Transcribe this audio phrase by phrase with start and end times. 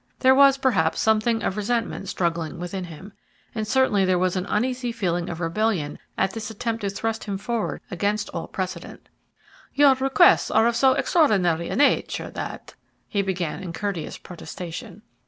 [0.17, 3.13] There was, perhaps, something of resentment struggling within him,
[3.53, 7.37] and certainly there was an uneasy feeling of rebellion at this attempt to thrust him
[7.37, 9.09] forward against all precedent.
[9.75, 12.73] "Your requests are of so extraordinary a nature that"
[13.09, 15.03] he began in courteous protestation.